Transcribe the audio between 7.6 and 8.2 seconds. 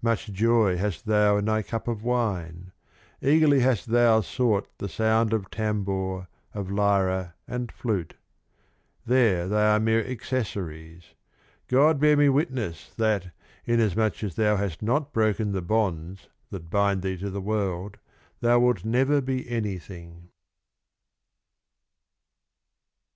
Flute: